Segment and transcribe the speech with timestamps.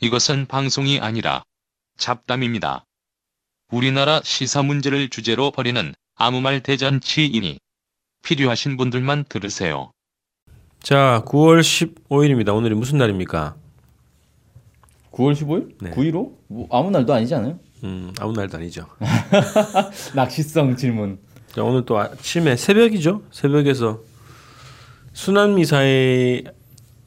[0.00, 1.42] 이것은 방송이 아니라
[1.96, 2.84] 잡담입니다.
[3.72, 7.58] 우리나라 시사 문제를 주제로 벌이는 아무 말 대잔치이니
[8.22, 9.90] 필요하신 분들만 들으세요.
[10.80, 12.54] 자, 9월 15일입니다.
[12.54, 13.56] 오늘이 무슨 날입니까?
[15.10, 15.74] 9월 15일?
[15.82, 15.90] 네.
[15.90, 16.38] 915?
[16.46, 17.58] 뭐 아무 날도 아니지 않아요?
[17.82, 18.86] 음, 아무 날도 아니죠.
[20.14, 21.18] 낚시성 질문.
[21.52, 23.24] 자, 오늘 또 아침에 새벽이죠.
[23.32, 24.00] 새벽에서
[25.12, 26.44] 순환 미사일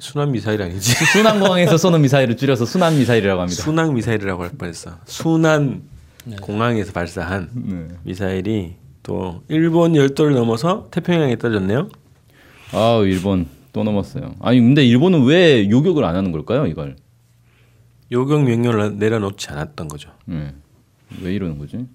[0.01, 0.93] 순환 미사일 아니지?
[1.13, 3.61] 순환공항에서 쏘는 미사일을 줄여서 순환 미사일이라고 합니다.
[3.61, 4.97] 순항 미사일이라고 할 뻔했어.
[5.05, 5.83] 순환
[6.41, 7.87] 공항에서 발사한 네.
[8.03, 11.89] 미사일이 또 일본 열도를 넘어서 태평양에 떨어졌네요.
[12.73, 14.35] 아 일본 또 넘었어요.
[14.39, 16.95] 아니 근데 일본은 왜 요격을 안 하는 걸까요 이걸?
[18.11, 20.09] 요격 명령을 내려놓지 않았던 거죠.
[20.25, 20.55] 네.
[21.21, 21.77] 왜 이러는 거지?
[21.77, 21.89] 음.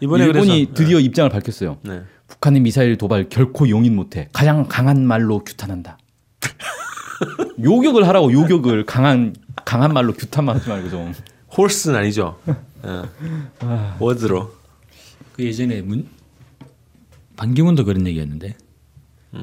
[0.00, 1.78] 이번에 일본이 그래서, 드디어 입장을 밝혔어요.
[1.82, 2.02] 네.
[2.26, 4.28] 북한의 미사일 도발 결코 용인 못해.
[4.34, 5.96] 가장 강한 말로 규탄한다.
[7.62, 9.34] 요격을 하라고 요격을 강한
[9.64, 11.12] 강한 말로 규탄만 하지 말고 좀.
[11.56, 12.38] 홀스는 아니죠.
[12.82, 13.96] 어.
[13.98, 14.52] 워드로.
[15.32, 16.06] 그 예전에 문
[17.36, 18.56] 반기문도 그런 얘기했는데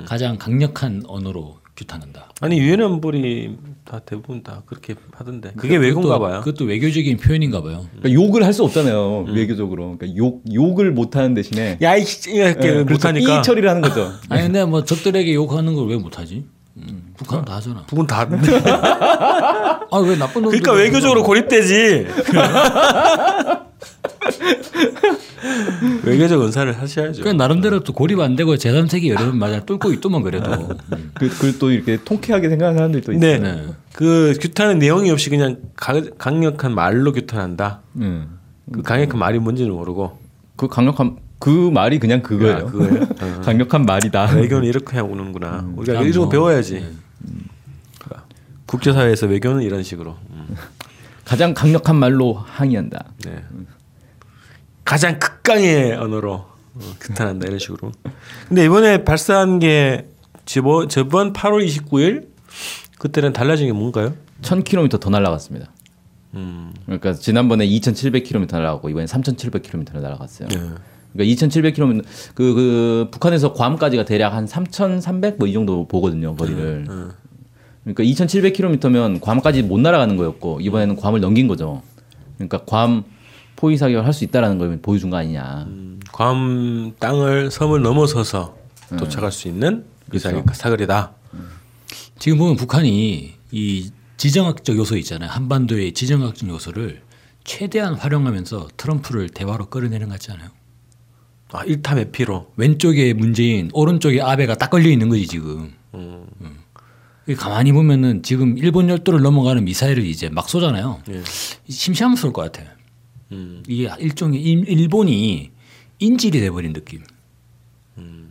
[0.05, 2.29] 가장 강력한 언어로 규탄한다.
[2.41, 6.39] 아니 유엔 안보리 다 대부분 다 그렇게 하던데 그게 외국인가 봐요.
[6.41, 7.85] 그것도 외교적인 표현인가 봐요.
[7.97, 9.97] 그러니까 욕을 할 수 없잖아요 외교적으로.
[9.97, 14.11] 그러니까 욕 욕을 못 하는 대신에 야이 이렇게 예, 그래서 못하니까 이 처리를 하는 거죠.
[14.29, 16.45] 아니 근데 뭐 적들에게 욕하는 걸 왜 못 하지?
[16.77, 17.83] 음, 북한은 다 하잖아.
[17.87, 18.27] 북은 다.
[19.91, 20.51] 아 왜 나쁜 놈?
[20.51, 22.07] 그러니까 외교적으로 고립되지.
[26.03, 27.23] 외교적 은사를 하셔야죠.
[27.23, 30.51] 그 나름대로 또 고립 안 되고 제3세계 여러 번 맞아 뚫고 있더만 그래도.
[30.51, 31.11] 음.
[31.13, 33.19] 그, 그걸 또 이렇게 통쾌하게 생각하는 사람들도 있어요.
[33.19, 33.37] 네.
[33.39, 33.63] 네.
[33.93, 37.81] 그 규탄은 내용이 없이 그냥 가, 강력한 말로 규탄한다.
[37.97, 38.39] 음.
[38.71, 40.19] 그 강력한 말이 뭔지는 모르고
[40.55, 42.71] 그 강력한 그 말이 그냥 그거예요.
[43.19, 43.25] 아?
[43.25, 43.41] 어.
[43.43, 44.35] 강력한 말이다.
[44.35, 45.71] 외교는 이렇게 하고는구나.
[45.75, 47.05] 우리가 아, 이런 거 뭐, 배워야지.
[48.65, 50.15] 국제사회에서 외교는 이런 식으로.
[50.31, 50.55] 음.
[51.23, 53.05] 가장 강력한 말로 항의한다.
[53.25, 53.43] 네.
[54.83, 57.91] 가장 극강의 언어로 어, 규탄한다 이런 식으로.
[58.47, 60.07] 근데 이번에 발사한 게
[60.45, 62.27] 저번 저번 8월 29일
[62.99, 64.13] 그때는 달라진 게 뭔가요?
[64.41, 65.71] 1000km 더 날아갔습니다.
[66.35, 66.73] 음.
[66.85, 70.47] 그러니까 지난번에 2,700km 날아가고 이번에 3,700km 날아갔어요.
[70.49, 70.59] 네.
[71.15, 72.03] 그러니까 2,700km
[72.35, 76.85] 그, 그 북한에서 괌까지가 대략 한 3,300 뭐 이 정도 보거든요 거리를.
[76.87, 76.93] 네.
[77.83, 81.81] 그러니까 2,700km면 괌까지 못 날아가는 거였고 이번에는 괌을 넘긴 거죠.
[82.37, 83.03] 그러니까 괌
[83.55, 85.65] 포위 사격을 할 수 있다라는 걸 보여준 거 아니냐.
[85.67, 88.57] 음, 괌 땅을 섬을 넘어서서
[88.91, 88.97] 네.
[88.97, 90.53] 도착할 수 있는 미사일 그렇죠.
[90.53, 91.13] 사거리다.
[92.19, 95.29] 지금 보면 북한이 이 지정학적 요소 있잖아요.
[95.29, 97.01] 한반도의 지정학적 요소를
[97.43, 100.49] 최대한 활용하면서 트럼프를 대화로 끌어내는 것 같지 않아요?
[101.51, 102.51] 아, 일타매피로.
[102.57, 105.73] 왼쪽에 문재인, 오른쪽에 아베가 딱 걸려 있는 거지 지금.
[105.93, 106.25] 음.
[107.27, 111.01] 이게 가만히 보면은 지금 일본 열도를 넘어가는 미사일을 이제 막 쏘잖아요.
[111.09, 111.21] 예.
[111.67, 112.69] 심심스러울 것 같아.
[113.31, 113.63] 음.
[113.67, 115.51] 이게 일종의 일- 일본이
[115.99, 117.01] 인질이 돼버린 느낌.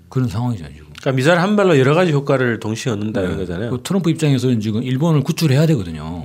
[0.09, 0.87] 그런 상황이잖아요 지금.
[1.01, 3.71] 그러니까 미사일 한 발로 여러 가지 효과를 동시에 얻는다 이런 거잖아요.
[3.71, 6.25] 그 트럼프 입장에서는 지금 일본을 구출해야 되거든요.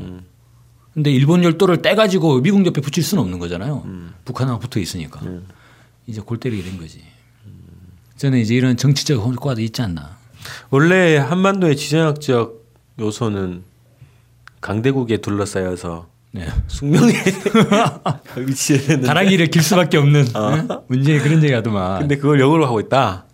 [0.93, 3.83] 근데 일본 열도를 떼가지고 미국 옆에 붙일 수는 없는 거잖아요.
[4.25, 5.21] 북한하고 붙어 있으니까.
[6.09, 7.01] 이제 골 때리게 된 거지.
[8.17, 10.17] 저는 이제 이런 정치적 효과도 있지 않나.
[10.71, 12.65] 원래 한반도의 지정학적
[12.99, 13.63] 요소는
[14.59, 16.47] 강대국에 둘러싸여서 네.
[16.67, 17.13] 숙명에
[18.37, 19.01] 위치해 있는.
[19.03, 20.67] 가랑이를 길 수밖에 없는 네?
[20.87, 23.25] 문제에 그런 얘기 하더만 근데 그걸 역으로 하고 있다.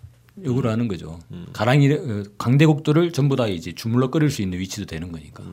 [0.44, 1.20] 욕을 하는 거죠.
[1.54, 5.44] 가랑이 어, 강대국들을 전부 다 이제 주물러 끓일 수 있는 위치도 되는 거니까.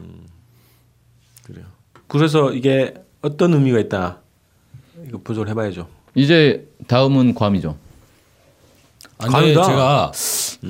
[1.44, 1.66] 그래요.
[2.08, 4.20] 그래서 이게 어떤 의미가 있다.
[5.08, 5.88] 이거 분석을 해봐야죠.
[6.14, 7.76] 이제 다음은 괌이죠.
[9.18, 9.62] 아, 괌이다.
[9.64, 10.12] 제가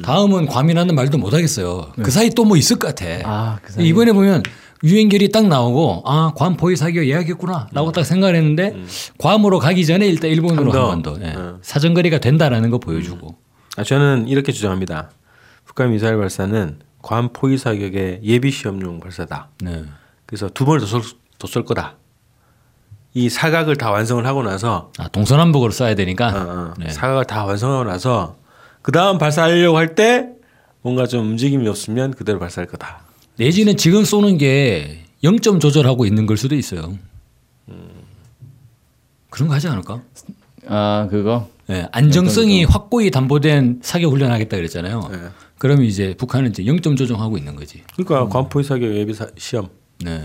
[0.03, 1.92] 다음은 괌이라는 말도 못 하겠어요.
[2.03, 3.06] 그 사이 또 뭐 있을 것 같아.
[3.25, 3.86] 아, 그 사이.
[3.88, 4.42] 이번에 보면
[4.84, 8.76] 유엔결이 딱 나오고 아, 괌 포위 사격 예약했구나라고 딱 생각을 했는데
[9.19, 11.12] 괌으로 가기 전에 일단 일본으로 한 더.
[11.12, 11.26] 번 더.
[11.26, 11.32] 예.
[11.34, 11.58] 어.
[11.62, 13.36] 사정거리가 된다라는 거 보여주고.
[13.76, 15.10] 아, 저는 이렇게 주장합니다.
[15.64, 19.48] 북한 미사일 발사는 괌 포위 사격의 예비 시험용 발사다.
[19.62, 19.84] 네.
[20.26, 20.81] 그래서 두 번을
[21.38, 21.96] 더쏠 거다.
[23.14, 26.29] 이 사각을 다 완성을 하고 나서 아, 동서남북으로 써야 되니까.
[26.29, 26.88] 어, 어, 네.
[26.91, 28.37] 사각을 다 완성하고 나서
[28.81, 30.29] 그 다음 발사하려고 할 때
[30.81, 33.03] 뭔가 좀 움직임이 없으면 그대로 발사할 거다.
[33.37, 36.97] 내지는 지금 쏘는 게 0점 조절하고 있는 걸 수도 있어요.
[39.31, 40.03] 그런 거 하지 않을까?
[40.67, 45.08] 아 그거 예, 안정성이 확고히 담보된 사격 훈련하겠다 그랬잖아요.
[45.11, 45.19] 네.
[45.58, 47.82] 그러면 이제 북한은 이제 0점 조정하고 있는 거지.
[47.97, 49.69] 그러니까 괌 포위 사격 예비 사- 시험.
[50.05, 50.25] 네.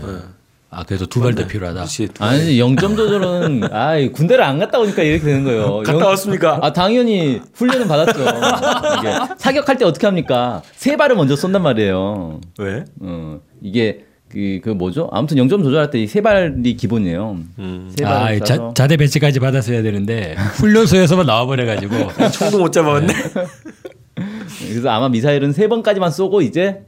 [0.70, 1.80] 아 그래도 두발 더 필요하다.
[1.80, 2.08] 그렇지.
[2.18, 5.78] 아니 0점 조절은 아 군대를 안 갔다 오니까 이렇게 되는 거예요.
[5.78, 6.58] 갔다 영- 왔습니까?
[6.62, 8.20] 아 당연히 훈련은 받았죠.
[8.20, 10.60] 이게 사격할 때 어떻게 합니까?
[10.76, 12.40] 세 발을 먼저 쏜단 말이에요.
[12.58, 12.84] 왜?
[13.00, 15.08] 어, 이게 그, 그 뭐죠?
[15.10, 17.38] 아무튼 영점 조절할 때 이 세 발이 기본이에요.
[17.60, 17.90] 음.
[17.96, 21.94] 세 아, 발을 자, 자대 배치까지 받았어야 되는데 훈련소에서만 나와버려가지고
[22.32, 23.10] 총도 못 잡아왔네.
[24.68, 26.80] 그래서 아마 미사일은 세 번까지만 쏘고 이제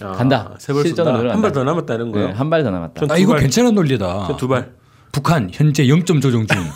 [0.00, 0.52] 간다.
[0.54, 1.18] 아, 세발 실전으로 쏜다.
[1.18, 1.34] 들어간다.
[1.34, 2.28] 한발 더 남았다는 거예요.
[2.28, 3.00] 네, 한발 더 남았다.
[3.00, 3.40] 전아두 이거 발.
[3.42, 4.36] 괜찮은 논리다.
[4.36, 4.72] 두 발.
[5.12, 6.58] 북한 현재 0점 조정 중.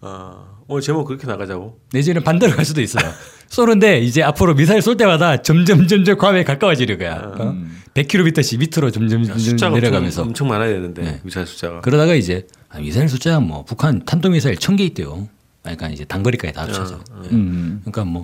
[0.00, 1.78] 아, 오늘 제목 그렇게 나가자고.
[1.92, 3.04] 내지는 반대로 갈 수도 있어요.
[3.48, 7.32] 쏘는데 이제 앞으로 미사일 쏠 때마다 점점 점점 괌에 가까워지는 거야.
[7.38, 7.56] 어?
[7.94, 10.22] 100km씩 밑으로 점점 점점 숫자가 내려가면서.
[10.22, 11.20] 엄청, 엄청 많아야 되는데 네.
[11.22, 11.80] 미사일 숫자가.
[11.80, 15.28] 그러다가 이제 아, 미사일 숫자가 뭐 북한 탄도 미사일 1000개 있대요.
[15.62, 17.00] 그러니까 이제 단거리까지 다 합쳐서.
[17.30, 17.80] 음.
[17.84, 18.22] 그러니까 뭐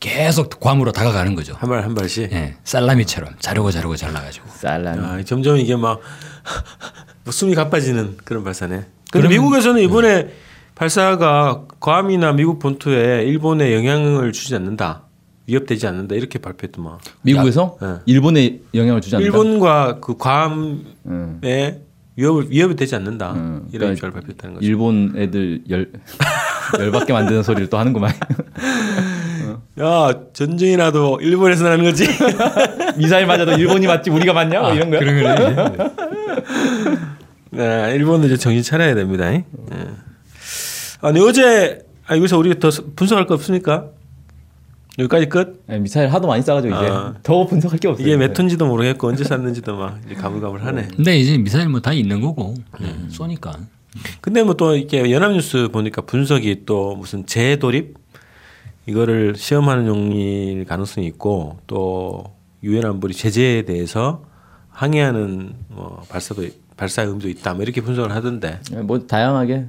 [0.00, 1.54] 계속 괌으로 다가가는 거죠.
[1.58, 2.30] 한 발 한 발씩.
[2.32, 4.46] 예, 살라미처럼 자르고 자르고 잘라가지고.
[4.54, 5.04] 살람.
[5.04, 6.00] 아, 점점 이게 막
[7.24, 8.84] 뭐 숨이 가빠지는 그런 발사네.
[9.10, 10.30] 그러면- 미국에서는 이번에
[10.74, 15.02] 발사가 괌이나 미국 본토에 일본에 영향을 주지 않는다.
[15.46, 16.14] 위협되지 않는다.
[16.14, 16.98] 이렇게 발표했더만.
[17.22, 17.94] 미국에서 네.
[18.06, 19.26] 일본에 영향을 주지 않는다.
[19.36, 21.40] 일본과 그 괌에 음.
[22.16, 23.32] 위협을 위협이 되지 않는다.
[23.32, 24.66] 음, 이런 그러니까 발표했다는 거죠.
[24.66, 25.90] 일본 애들 열
[26.78, 28.12] 열받게 만드는 소리를 또 하는구만.
[29.78, 32.06] 야 전쟁이라도 일본에서 나는 거지.
[32.98, 34.60] 미사일 맞아도 일본이 맞지 우리가 맞냐?
[34.60, 35.00] 뭐 이런 거야.
[35.00, 35.90] 그런 거네.
[37.52, 39.30] 네, 일본도 이제 정신 차려야 됩니다.
[39.30, 39.44] 네.
[41.00, 43.86] 아니 어제 아 여기서 우리가 더 분석할 거 없습니까?
[44.98, 45.62] 여기까지 끝?
[45.66, 47.14] 네, 미사일 하도 많이 쏴가지고 이제 아.
[47.22, 48.06] 더 분석할 게 없어요.
[48.06, 50.88] 이게 몇 톤지도 모르겠고 언제 샀는지도 막 이제 가물가물하네.
[50.96, 53.52] 근데 이제 미사일 뭐 다 있는 거고 네, 쏘니까.
[54.20, 57.94] 근데 뭐 또 이렇게 연합뉴스 보니까 분석이 또 무슨 재도립
[58.86, 62.24] 이거를 시험하는 용일 가능성이 있고 또
[62.62, 64.24] 유엔 안보리 제재에 대해서
[64.70, 66.46] 항의하는 뭐 발사도
[66.76, 67.52] 발사 의미도 있다.
[67.54, 68.58] 뭐 이렇게 분석을 하던데.
[68.84, 69.66] 뭐 다양하게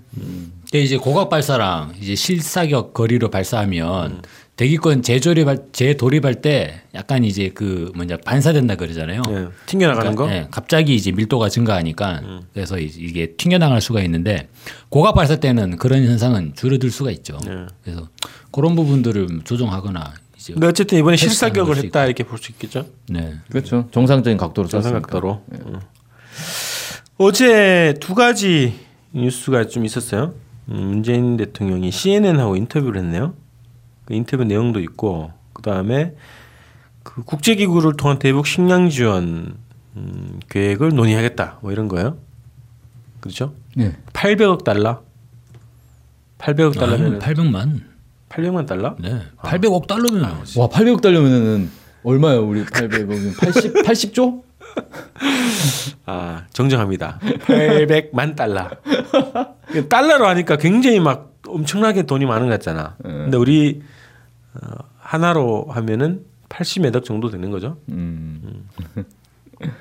[0.62, 4.22] 근데 이제 고각 발사랑 이제 실사격 거리로 발사하면
[4.66, 9.24] 대기권 재조립할 재도립할 때 약간 이제 그 뭐냐 반사된다 그러잖아요.
[9.30, 10.30] 예, 튕겨 나가는 거.
[10.32, 12.22] 예, 갑자기 이제 밀도가 증가하니까
[12.54, 14.50] 그래서 이- 이게 튕겨나갈 수가 있는데
[14.90, 17.40] 고각 발사 때는 그런 현상은 줄어들 수가 있죠.
[17.48, 17.66] 예.
[17.84, 18.08] 그래서
[18.52, 22.86] 그런 부분들을 조정하거나 이제 근데 어쨌든 이번에 실사격을 했다 이렇게 볼 수 있겠죠.
[23.10, 23.34] 네.
[23.50, 23.88] 그렇죠.
[23.92, 24.94] 정상적인 각도로 정상.
[24.94, 25.42] 각도로.
[25.54, 25.80] 음.
[27.18, 28.76] 어제 두 가지
[29.12, 30.36] 뉴스가 좀 있었어요.
[30.70, 33.34] 음, 문재인 대통령이 CNN하고 인터뷰를 했네요.
[34.12, 36.14] 그 인터뷰 내용도 있고 그 다음에
[37.02, 39.56] 그 국제기구를 통한 대북 식량 지원
[39.96, 42.18] 음, 계획을 논의하겠다 뭐 이런 거예요.
[43.22, 43.54] 그렇죠?
[43.80, 43.96] 예.
[44.12, 45.02] 800억 달러.
[46.40, 47.82] 800억 아, 달러면 800만.
[48.28, 48.98] 800만 달러?
[49.00, 49.22] 네.
[49.38, 50.24] 800억 달러면
[50.58, 51.70] 와 800억 달려면은
[52.04, 52.46] 얼마예요?
[52.46, 54.44] 우리 800억 80 80조?
[56.06, 57.20] 아 정정합니다.
[57.22, 58.70] 800만 달러.
[59.88, 62.98] 달러로 하니까 굉장히 막 엄청나게 돈이 많은 것 같잖아.
[63.02, 63.82] 근데 우리
[64.56, 67.78] 어, 하나로 하면은 80몇 억 정도 되는 거죠.
[67.90, 68.68] 음.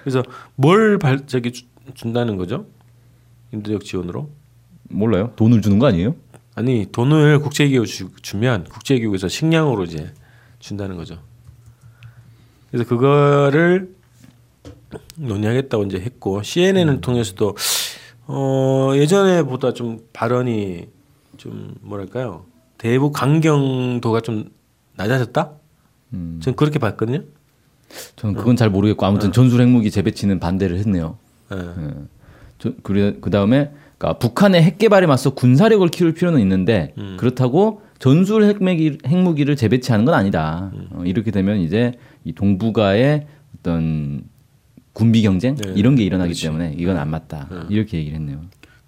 [0.03, 0.23] 그래서
[0.55, 1.65] 뭘 발, 저기 주,
[1.95, 2.67] 준다는 거죠?
[3.53, 4.31] 인도적 지원으로?
[4.89, 5.33] 몰라요.
[5.37, 6.15] 돈을 주는 거 아니에요?
[6.55, 10.13] 아니 돈을 국제기구 주, 주면 국제기구에서 식량으로 이제
[10.59, 11.19] 준다는 거죠.
[12.71, 13.95] 그래서 그거를
[15.17, 17.57] 논의하겠다고 이제 했고 CNN을 통해서도
[18.27, 20.89] 어 예전에보다 좀 발언이
[21.37, 22.45] 좀 뭐랄까요
[22.79, 24.51] 대북 강경도가 좀
[25.01, 25.53] 낮아졌다.
[26.13, 26.41] 음.
[26.43, 27.23] 전 그렇게 봤거든요.
[28.17, 31.17] 저는 그건 잘 모르겠고 아무튼 전술 핵무기 재배치는 반대를 했네요.
[31.53, 31.57] 예.
[31.57, 31.91] 예.
[32.59, 38.45] 저, 그래 그 다음에 그러니까 북한의 핵 개발에 맞서 군사력을 키울 필요는 있는데 그렇다고 전술
[38.45, 40.71] 핵무기, 핵무기를 재배치하는 건 아니다.
[40.91, 41.93] 어, 이렇게 되면 이제
[42.25, 43.27] 이 동북아의
[43.59, 44.23] 어떤
[44.93, 45.73] 군비 경쟁 네.
[45.77, 47.49] 이런 게 일어나기 때문에 이건 안 맞다.
[47.69, 48.41] 이렇게 얘기를 했네요.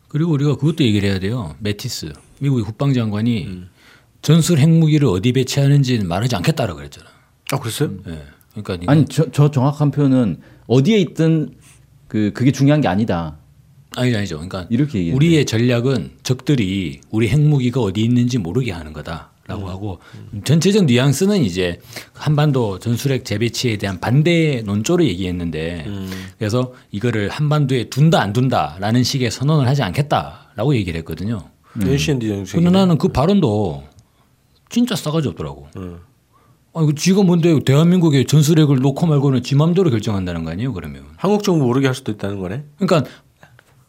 [0.08, 1.54] 그리고 우리가 그것도 얘기를 해야 돼요.
[1.58, 3.64] 메티스 미국의 국방장관이
[4.22, 7.06] 전술 핵무기를 어디 배치하는지는 말하지 않겠다라고 그랬잖아.
[7.52, 7.90] 아 그랬어요?
[8.08, 8.22] 예.
[8.54, 11.54] 그러니까 아니 저, 저 정확한 표현은 어디에 있든
[12.08, 13.36] 그 그게 중요한 게 아니다.
[13.96, 14.36] 아니 아니죠.
[14.36, 15.16] 그러니까 이렇게 얘기했는데.
[15.26, 19.98] 우리의 전략은 적들이 우리 핵무기가 어디 있는지 모르게 하는 거다라고 하고
[20.44, 21.80] 전체적 뉘앙스는 이제
[22.14, 25.86] 한반도 전술핵 재배치에 대한 반대 논조를 얘기했는데
[26.38, 31.48] 그래서 이거를 한반도에 둔다 안 둔다라는 식의 선언을 하지 않겠다라고 얘기를 했거든요.
[32.28, 32.56] 정책.
[32.56, 33.84] 근데 나는 그 발언도
[34.72, 35.68] 진짜 싸가지 없더라고.
[36.74, 41.04] 아, 이거 지가 뭔데 대한민국의 전술핵을 놓고 말고는 지 맘대로 결정한다는 거 아니에요, 그러면.
[41.18, 42.64] 한국 정부 모르게 할 수도 있다는 거네.
[42.78, 43.08] 그러니까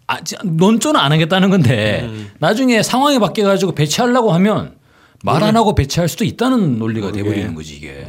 [0.06, 2.10] 아, 지- 논조는 안 하겠다는 건데
[2.40, 4.76] 나중에 상황이 바뀌어 가지고 배치하려고 하면
[5.24, 8.06] 말 안 하고 배치할 수도 있다는 논리가 돼 버리는 거지 이게.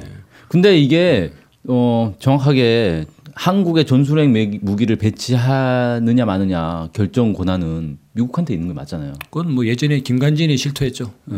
[0.49, 1.33] 근데 이게
[1.69, 9.13] 어 정확하게 한국에 전술핵 매- 무기를 배치하느냐 마느냐 결정 권한은 미국한테 있는 게 맞잖아요.
[9.31, 11.11] 그건 뭐 예전에 김관진이 실토했죠.
[11.33, 11.37] 예.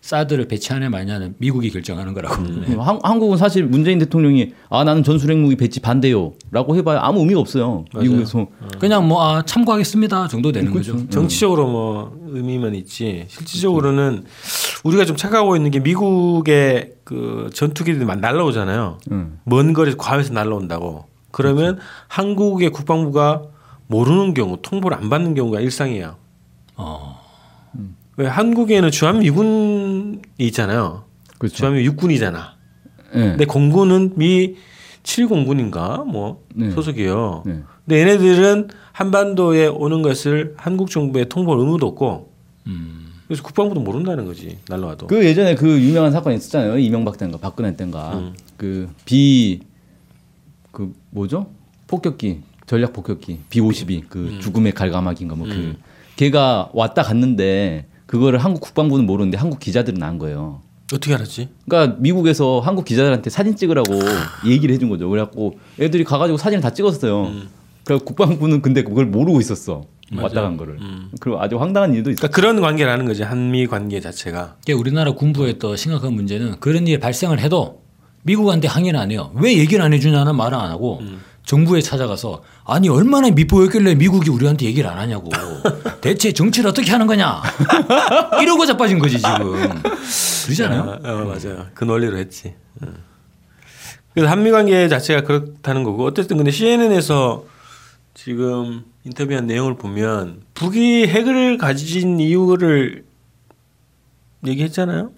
[0.00, 2.42] 사드를 배치하냐 마냐는 미국이 결정하는 거라고.
[2.42, 2.74] 네.
[2.76, 7.84] 한, 한국은 사실 문재인 대통령이 아 나는 전술핵 무기 배치 반대요라고 해봐야 아무 의미가 없어요.
[7.96, 8.48] 미국에서
[8.80, 11.08] 그냥 뭐 아, 참고하겠습니다 정도 되는 거죠.
[11.08, 14.24] 정치적으로 뭐 의미만 있지 실질적으로는
[14.82, 18.98] 우리가 좀 착각하고 있는 게 미국의 그 전투기들이 막 날라오잖아요.
[19.12, 19.38] 음.
[19.44, 21.06] 먼 거리 괌에서 날라온다고.
[21.38, 21.78] 그러면
[22.08, 23.44] 한국의 국방부가
[23.86, 26.16] 모르는 경우 통보를 안 받는 경우가 일상이에요.
[26.74, 27.20] 어.
[28.16, 31.04] 왜 한국에는 주한미군이 있잖아요.
[31.38, 31.54] 그렇죠.
[31.54, 32.56] 주한미 육군이잖아.
[33.14, 33.20] 네.
[33.20, 34.56] 근데 공군은 미
[35.04, 36.72] 7공군인가 뭐 네.
[36.72, 37.44] 소속이에요.
[37.46, 37.62] 네.
[37.86, 42.32] 근데 얘네들은 한반도에 오는 것을 한국 정부에 통보할 의무도 없고
[42.66, 43.12] 음.
[43.28, 45.06] 그래서 국방부도 모른다는 거지 날라와도.
[45.06, 46.78] 그 예전에 그 유명한 사건 있었잖아요.
[46.78, 49.67] 이명박 때인가 박근혜 때인가 그비
[50.78, 51.50] 그 뭐죠?
[51.88, 55.74] 폭격기 전략 폭격기 B 52그 죽음의 갈가마기인가 뭐그
[56.14, 60.62] 걔가 왔다 갔는데 그거를 한국 국방부는 모르는데 한국 기자들은 안 거예요.
[60.92, 61.48] 어떻게 알았지?
[61.68, 63.92] 그러니까 미국에서 한국 기자들한테 사진 찍으라고
[64.46, 65.08] 얘기를 해준 거죠.
[65.08, 67.32] 그래갖고 애들이 가가지고 사진을 다 찍었어요.
[67.82, 69.84] 그래서 국방부는 근데 그걸 모르고 있었어.
[70.16, 70.78] 왔다 간 거를.
[71.18, 72.20] 그리고 아주 황당한 일도 있어.
[72.20, 74.58] 그러니까 그런 관계라는 거지 한미 관계 자체가.
[74.62, 77.82] 이게 우리나라 군부의 또 심각한 문제는 그런 일이 발생을 해도
[78.28, 79.30] 미국한테 항의는 안 해요.
[79.34, 81.00] 왜 얘기를 안 해주냐는 말을 안 하고
[81.44, 85.30] 정부에 찾아가서 아니 얼마나 밉보였길래 미국이 우리한테 얘기를 안 하냐고
[86.02, 87.42] 대체 정치를 어떻게 하는 거냐
[88.42, 89.82] 이러고 자빠진 거지 지금
[90.44, 90.80] 그러잖아요.
[90.82, 91.66] 어, 어, 맞아요.
[91.72, 92.54] 그 논리로 했지.
[92.82, 92.88] 어.
[94.12, 97.44] 그래서 한미 관계 자체가 그렇다는 거고 어쨌든 근데 CNN에서
[98.12, 103.04] 지금 인터뷰한 내용을 보면 북이 핵을 가진 이유를
[104.46, 105.12] 얘기했잖아요.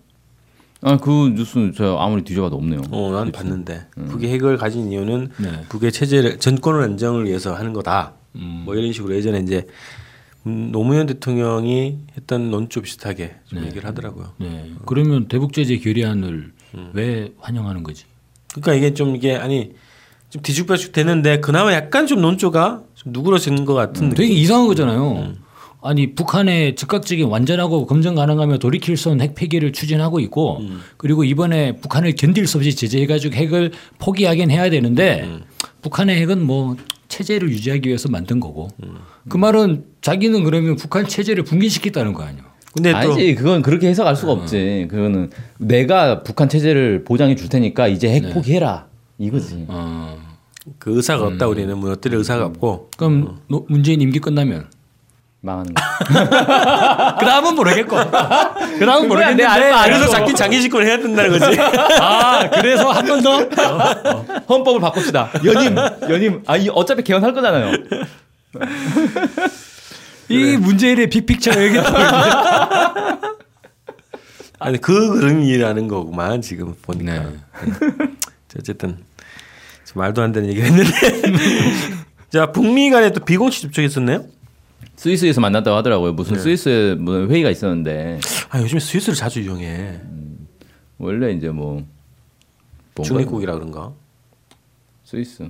[0.82, 2.80] 아그 뉴스 저 아무리 뒤져봐도 없네요.
[2.90, 5.62] 어, 난 봤는데 북이 핵을 가진 이유는 네.
[5.68, 8.14] 북의 체제를 전권 안정을 위해서 하는 거다.
[8.36, 8.62] 음.
[8.64, 9.66] 뭐 이런 식으로 예전에 이제
[10.46, 13.66] 음, 노무현 대통령이 했던 논조 비슷하게 좀 네.
[13.66, 14.32] 얘기를 하더라고요.
[14.38, 14.72] 네.
[14.86, 16.52] 그러면 대북 제재 결의안을
[16.94, 18.04] 왜 환영하는 거지?
[18.54, 19.74] 그러니까 이게 좀 이게 아니
[20.30, 24.14] 좀 뒤죽박죽 되는데 그나마 약간 좀 논조가 좀 누그러지는 것 같은 느낌.
[24.14, 25.34] 되게 이상한 거잖아요.
[25.82, 30.60] 아니 북한의 즉각적인 완전하고 검증 가능하며 돌이킬 수 없는 핵 폐기를 추진하고 있고
[30.98, 35.26] 그리고 이번에 북한을 견딜 수 없이 제재해가지고 핵을 포기하긴 해야 되는데
[35.82, 36.76] 북한의 핵은 뭐
[37.08, 38.68] 체제를 유지하기 위해서 만든 거고.
[39.28, 42.44] 그 말은 자기는 그러면 북한 체제를 붕괴시켰다는 거 아니에요.
[42.72, 44.86] 근데 또 아니지 그건 그렇게 해석할 수가 없지.
[44.88, 48.86] 그거는 내가 북한 체제를 보장해 줄 테니까 이제 핵 포기해라.
[49.18, 49.64] 이거지.
[49.68, 50.16] 어.
[50.78, 52.90] 그 의사가 없다 우리는 무너뜨릴 의사가 없고.
[52.96, 54.66] 그럼 노- 문재인 임기 끝나면
[55.42, 55.82] 망하는 거.
[57.18, 59.46] 그 다음은 모르겠고 그 다음은 모르겠는데
[59.84, 61.58] 그래서 잡긴 장기 집권을 해야 된다는 거지.
[62.00, 63.48] 아 그래서 한 번더
[64.48, 65.30] 헌법을 바꿉시다.
[65.44, 65.76] 연임
[66.08, 67.72] 연임 아이 어차피 개헌할 거잖아요.
[70.28, 71.82] 이 문재인의 빅픽처가 여기 또
[74.62, 77.12] 아니 그 그림이라는 거구만 지금 보니까.
[77.14, 77.22] 네.
[77.22, 78.06] 네.
[78.58, 78.98] 어쨌든
[79.86, 80.90] 좀 말도 안 되는 얘기를 했는데.
[82.30, 84.24] 자 북미 간에 또 비공식 접촉했었네요.
[84.96, 86.12] 스위스에서 만났다고 하더라고요.
[86.12, 88.20] 무슨 스위스에 뭐 회의가 있었는데
[88.50, 90.00] 아 요즘에 스위스를 자주 이용해.
[90.98, 91.84] 원래 이제 뭐
[93.02, 93.92] 중립국이라 그런가.
[95.04, 95.48] 스위스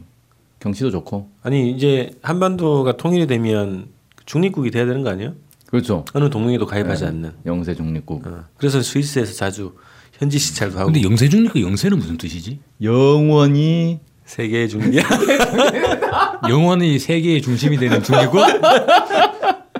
[0.60, 3.88] 경치도 좋고 아니 이제 한반도가 통일이 되면
[4.26, 5.34] 중립국이 돼야 되는 거 아니에요?
[5.66, 6.04] 그렇죠.
[6.14, 7.32] 어느 동맹에도 가입하지 않는.
[7.46, 8.26] 영세 중립국.
[8.26, 8.44] 어.
[8.56, 9.74] 그래서 스위스에서 자주
[10.12, 12.60] 현지 시찰도 하고 근데 영세 중립국 영세는 무슨 뜻이지?
[12.82, 15.02] 영원히 세계의 중립.
[16.48, 18.40] 영원히 세계의 중심이 되는 중립국?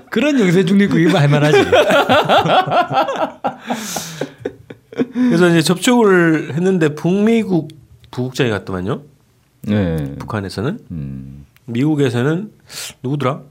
[0.09, 1.57] 그런 영세 중립국이면 할만하지.
[5.13, 7.69] 그래서 이제 접촉을 했는데 북미국
[8.11, 9.01] 부국장이 갔더만요.
[9.63, 10.15] 네.
[10.19, 12.51] 북한에서는 음, 미국에서는
[13.03, 13.41] 누구더라?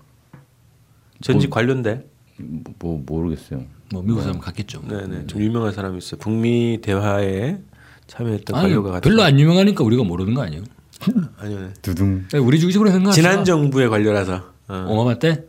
[1.22, 2.02] 전직 관련대.
[2.36, 3.62] 뭐, 뭐 모르겠어요.
[3.92, 4.82] 뭐 미국 사람 갔겠죠.
[4.88, 6.18] 네네 좀 유명한 사람이 있어요.
[6.20, 7.58] 북미 대화에
[8.06, 9.10] 참여했던 관료가 같은.
[9.10, 10.62] 별로 안 유명하니까 우리가 모르는 거 아니에요?
[11.38, 11.71] 아니요.
[11.83, 12.26] 두둥.
[12.42, 13.14] 우리 중식으로 생각하자.
[13.14, 14.87] 지난 정부의 관료라서 어.
[14.88, 15.45] 오바마 때?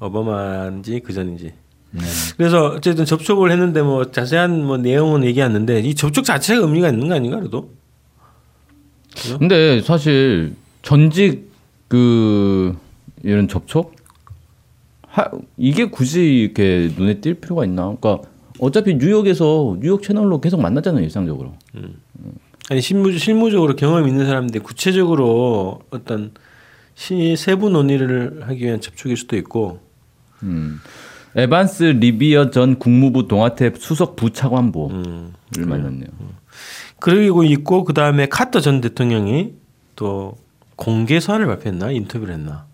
[0.00, 1.52] 오바마인지 그 전인지.
[1.92, 2.02] 네.
[2.36, 6.90] 그래서 어쨌든 접촉을 했는데 뭐 자세한 뭐 내용은 얘기 안 했는데 이 접촉 자체가 의미가
[6.90, 7.70] 있는 거 아닌가 그래도?
[9.38, 11.50] 근데 사실 전직
[11.88, 12.76] 그
[13.22, 13.96] 이런 접촉
[15.08, 17.96] 하, 이게 굳이 이렇게 눈에 띌 필요가 있나?
[17.98, 18.28] 그러니까
[18.58, 21.54] 어차피 뉴욕에서 뉴욕 채널로 계속 만났잖아요 일상적으로.
[22.70, 26.32] 아니 실무 실무적으로 경험 있는 사람인데 구체적으로 어떤
[26.94, 29.80] 시 세부 논의를 하기 위한 접촉일 수도 있고
[30.42, 30.80] 음.
[31.36, 35.34] 에반스 리비어 전 국무부 동아태 수석 부차관보를 음.
[35.58, 36.08] 만났네요.
[36.98, 39.54] 그리고 있고 그 다음에 카터 전 대통령이
[39.94, 40.36] 또
[40.76, 42.66] 공개 서한을 발표했나 인터뷰를 했나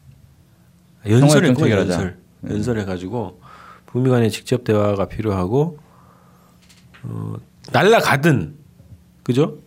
[1.06, 2.16] 연설을 했구나 평화협정 연설
[2.48, 3.40] 연설해가지고
[3.86, 5.78] 북미 간의 직접 대화가 필요하고
[7.02, 7.34] 어,
[7.72, 8.54] 날라가든
[9.24, 9.58] 그죠?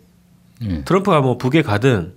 [0.62, 0.82] 예.
[0.84, 2.14] 트럼프가 뭐 북에 가든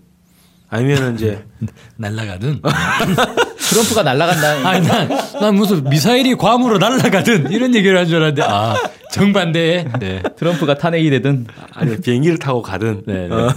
[0.70, 1.44] 아니면 이제
[1.98, 2.62] 날라가든.
[3.70, 4.68] 트럼프가 날아간다.
[4.70, 5.10] 아니 난,
[5.42, 8.76] 난 무슨 미사일이 괌으로 날아가든 이런 얘기를 한 줄 알았는데 아
[9.12, 9.88] 정반대.
[10.00, 10.22] 네.
[10.38, 13.34] 트럼프가 탄핵이 되든 아니 비행기를 타고 가든 네, 네.
[13.36, 13.50] 어,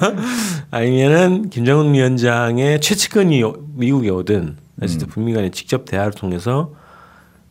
[0.70, 6.72] 아니면은 김정은 위원장의 최측근이 오- 미국에 오든 어쨌든 북미 간의 직접 대화를 통해서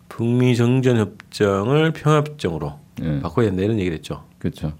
[0.10, 3.20] 북미 정전 협정을 평화협정으로 네.
[3.22, 4.24] 바꿔야 된다 이런 얘기를 했죠.
[4.38, 4.74] 그렇죠.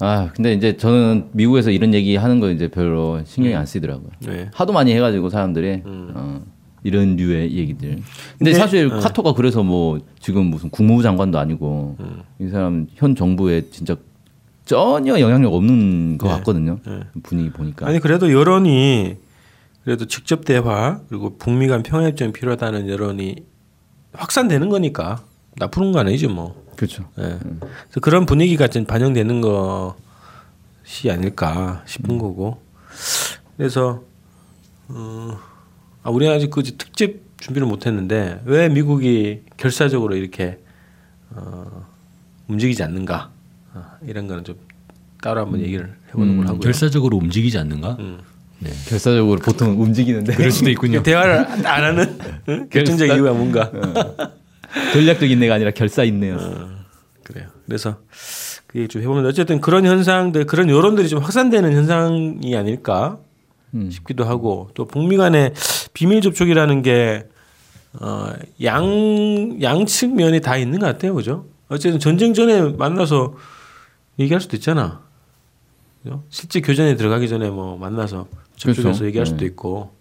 [0.00, 4.10] 아 근데 이제 저는 미국에서 이런 얘기 하는 거 이제 별로 신경이 안 쓰이더라고요.
[4.26, 4.50] 네.
[4.54, 6.42] 하도 많이 해가지고 사람들이 어,
[6.82, 7.88] 이런 류의 얘기들.
[7.90, 8.02] 근데,
[8.38, 8.98] 근데- 사실 어.
[9.00, 11.96] 카토가 그래서 뭐 지금 무슨 국무부 장관도 아니고
[12.40, 13.96] 이 사람 현 정부에 진짜
[14.64, 16.34] 전혀 영향력 없는 것 네.
[16.36, 16.78] 같거든요.
[16.86, 17.00] 네.
[17.22, 17.86] 분위기 보니까.
[17.86, 19.16] 아니 그래도 여론이
[19.84, 23.36] 그래도 직접 대화 그리고 북미 간 평화협정이 필요하다는 여론이
[24.12, 25.24] 확산되는 거니까
[25.56, 26.62] 나쁘는 거 아니죠 뭐.
[26.76, 27.04] 그렇죠.
[27.18, 27.38] 예.
[27.38, 32.60] 그래서 그런 분위기가 좀 반영되는 것이 아닐까 싶은 거고.
[33.56, 34.02] 그래서
[34.88, 35.38] 어,
[36.02, 40.58] 아, 우리는 아직 그 특집 준비를 못했는데 왜 미국이 결사적으로 이렇게
[41.30, 41.86] 어,
[42.48, 43.30] 움직이지 않는가
[43.74, 44.56] 어, 이런 거는 좀
[45.22, 46.60] 따로 한번 얘기를 해보는 걸 하고요.
[46.60, 47.96] 결사적으로 움직이지 않는가?
[48.88, 51.02] 결사적으로 보통 움직이는데 그럴 수도 있군요.
[51.02, 52.18] 대화를 안 하는
[52.48, 52.68] 응?
[52.68, 53.70] 결정적 이유가 뭔가
[54.92, 56.36] 전략적 인내가 아니라 결사 인내요.
[57.24, 57.48] 그래요.
[57.66, 57.98] 그래서
[58.66, 63.18] 그 얘기 좀 해보면 어쨌든 그런 현상들 그런 여론들이 좀 확산되는 현상이 아닐까
[63.74, 63.90] 음.
[63.90, 65.52] 싶기도 하고 또 북미 간의
[65.92, 67.26] 비밀 접촉이라는 게
[68.00, 71.46] 어, 양 양측 면이 다 있는 것 같아요, 그죠?
[71.68, 73.34] 어쨌든 전쟁 전에 만나서
[74.18, 75.02] 얘기할 수도 있잖아.
[76.02, 76.24] 그죠?
[76.30, 78.26] 실제 교전에 들어가기 전에 뭐 만나서
[78.56, 79.06] 접촉해서 그렇죠.
[79.06, 79.46] 얘기할 수도 네.
[79.46, 79.94] 있고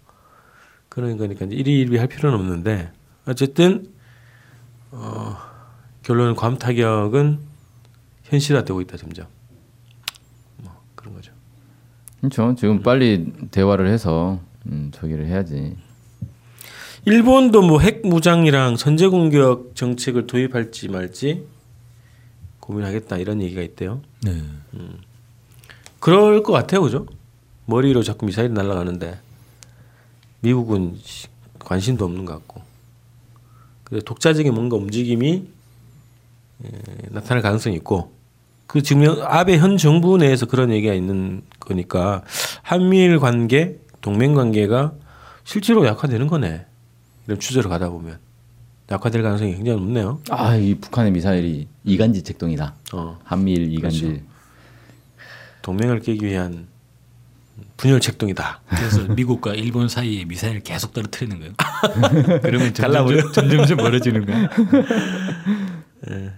[0.90, 2.92] 그런 거니까 이제 일희일비 할 필요는 없는데
[3.26, 3.88] 어쨌든
[4.92, 5.38] 어,
[6.04, 7.40] 결론은 괌 타격은
[8.24, 9.28] 현실화되고 있다 점점.
[10.58, 11.32] 뭐 그런 거죠.
[12.20, 12.56] 그렇죠.
[12.56, 15.76] 지금 빨리 대화를 해서 음, 저기를 해야지.
[17.06, 21.48] 일본도 뭐 핵 무장이랑 선제 공격 정책을 도입할지 말지
[22.60, 24.02] 고민하겠다 이런 얘기가 있대요.
[24.24, 24.40] 네.
[26.00, 27.08] 그럴 것 같아요, 그죠?
[27.66, 29.20] 머리로 자꾸 미사일이 날아가는데
[30.42, 31.28] 미국은 씨,
[31.60, 32.62] 관심도 없는 것 같고.
[33.92, 35.48] 그래서 독자적인 뭔가 움직임이
[36.64, 36.70] 에,
[37.10, 38.14] 나타날 가능성이 있고
[38.66, 42.24] 그 지금 현- 아베 현 정부 내에서 그런 얘기가 있는 거니까
[42.64, 44.94] 한미일 관계, 동맹 관계가
[45.44, 46.66] 실제로 약화되는 거네.
[47.28, 48.18] 이런 추세로 가다 보면
[48.90, 50.22] 약화될 가능성이 굉장히 높네요.
[50.30, 52.76] 아, 이 북한의 미사일이 이간질 책동이다.
[52.94, 54.08] 어, 한미일 이간질.
[54.08, 54.24] 그렇죠.
[55.64, 56.68] 동맹을 깨기 위한
[57.78, 58.62] 분열 책동이다.
[58.70, 61.54] 그래서 미국과 일본 사이에 미사일을 계속 떨어뜨리는 거예요.
[62.42, 64.48] 그러면 점점 점 점 점 멀어지는 거예요.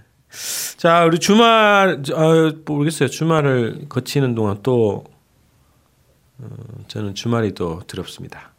[0.77, 3.09] 자, 우리 주말 어, 모르겠어요.
[3.09, 5.05] 주말을 거치는 동안 또
[6.39, 6.47] 어,
[6.87, 8.51] 저는 주말이 또 두렵습니다.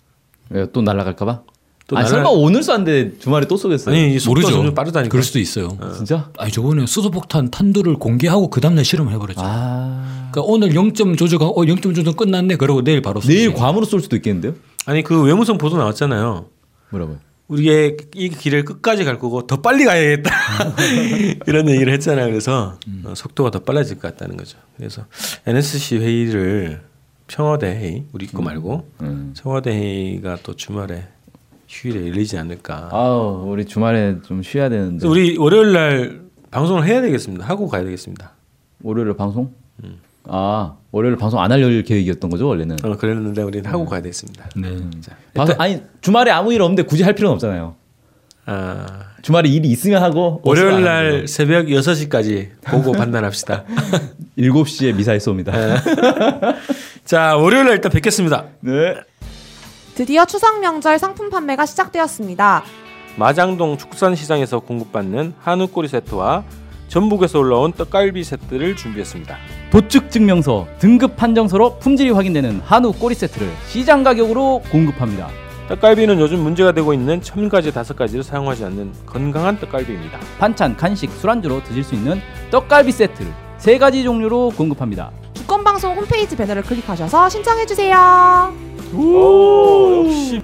[0.50, 0.66] 왜요?
[0.66, 1.42] 또 날아갈까봐?
[1.86, 3.94] 또 아니 설마 오늘 쐈는데 주말에 또 쏘겠어요?
[3.94, 4.50] 아니, 모르죠.
[4.50, 5.10] 점점 빠르다니까.
[5.10, 5.76] 그럴 수도 있어요.
[5.94, 6.30] 진짜?
[6.38, 9.40] 아니 저번에 수소폭탄 탄두를 공개하고 그 다음날 실험을 해버렸죠.
[9.42, 12.56] 아 그러니까 오늘 0점 조조가 어 0점 조조 끝났네.
[12.56, 13.60] 그러고 내일 바로 내일 쏘지.
[13.60, 14.54] 괌으로 쏠 수도 있겠는데요?
[14.86, 16.46] 아니 그 외무성 보도 나왔잖아요.
[16.90, 17.18] 뭐라고요?
[17.48, 20.30] 우리의 이 길을 끝까지 갈 거고 더 빨리 가야겠다
[21.46, 22.26] 이런 얘기를 했잖아요.
[22.28, 24.56] 그래서 어, 속도가 더 빨라질 것 같다는 거죠.
[24.78, 25.04] 그래서
[25.46, 26.80] NSC 회의를
[27.28, 29.34] 청와대 회의 우리 거 말고 음.
[29.36, 31.04] 청와대 회의가 또 주말에
[31.74, 32.88] 휴일에 열리지 않을까.
[32.92, 37.44] 아우 우리 주말에 좀 쉬어야 되는데 우리 월요일 날 방송을 해야 되겠습니다.
[37.44, 38.32] 하고 가야 되겠습니다.
[38.82, 39.52] 월요일 방송?
[40.26, 42.76] 아 월요일 방송 안 할 계획이었던 거죠 원래는?
[42.82, 44.48] 어, 그랬는데 우리는 하고 가야 되겠습니다.
[44.56, 44.76] 네.
[45.00, 47.74] 자, 방송, 아니 주말에 아무 일 없는데 굳이 할 필요는 없잖아요.
[48.46, 48.86] 아,
[49.22, 51.26] 주말에 일이 있으면 하고 월요일 날.
[51.28, 53.64] 새벽 6시까지 보고 판단합시다.
[54.38, 55.52] 7시에 미사일 쏩니다.
[57.04, 58.44] 자, 월요일 날 일단 뵙겠습니다.
[58.60, 58.94] 네.
[59.94, 62.64] 드디어 추석 명절 상품 판매가 시작되었습니다.
[63.16, 66.42] 마장동 축산시장에서 공급받는 한우 꼬리 세트와
[66.88, 69.36] 전북에서 올라온 떡갈비 세트를 준비했습니다.
[69.70, 75.28] 도축 증명서, 등급 판정서로 품질이 확인되는 한우 꼬리 세트를 시장 가격으로 공급합니다.
[75.68, 80.18] 떡갈비는 요즘 문제가 되고 있는 첨가제 다섯 가지를 사용하지 않는 건강한 떡갈비입니다.
[80.38, 85.10] 반찬, 간식, 술안주로 드실 수 있는 떡갈비 세트를 세 가지 종류로 공급합니다.
[85.34, 88.73] 주권방송 홈페이지 배너를 클릭하셔서 신청해주세요.
[88.92, 90.42] 오, 역시